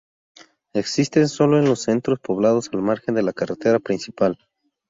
[0.73, 4.35] Existen solo en los centros poblados al margen de la carretera principal.